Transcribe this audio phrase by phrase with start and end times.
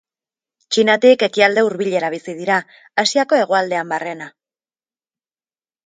[0.75, 2.57] Txinatik Ekialde Hurbilera bizi dira,
[3.05, 4.33] Asiako hegoaldean barrena.